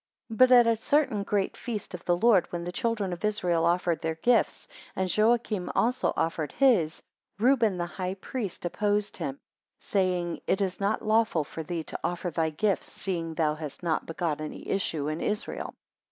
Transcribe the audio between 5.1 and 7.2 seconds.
Joachim also offered his,